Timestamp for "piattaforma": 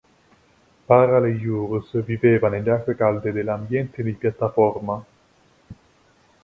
4.13-5.05